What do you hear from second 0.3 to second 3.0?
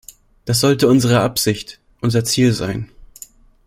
Das sollte unsere Absicht, unser Ziel sein.